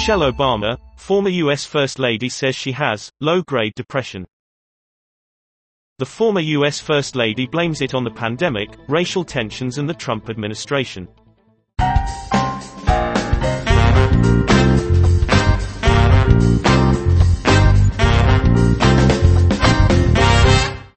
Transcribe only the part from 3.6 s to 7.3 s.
depression. The former U.S. First